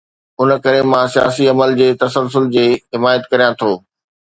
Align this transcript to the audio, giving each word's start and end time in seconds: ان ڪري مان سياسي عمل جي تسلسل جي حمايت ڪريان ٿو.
ان 0.41 0.49
ڪري 0.63 0.81
مان 0.91 1.05
سياسي 1.15 1.45
عمل 1.53 1.69
جي 1.81 1.89
تسلسل 2.05 2.43
جي 2.57 2.67
حمايت 2.91 3.23
ڪريان 3.31 3.53
ٿو. 3.61 3.71